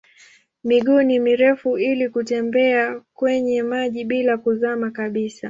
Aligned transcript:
Miguu 0.63 1.01
ni 1.01 1.19
mirefu 1.19 1.77
ili 1.77 2.09
kutembea 2.09 3.01
kwenye 3.13 3.63
maji 3.63 4.05
bila 4.05 4.37
kuzama 4.37 4.91
kabisa. 4.91 5.39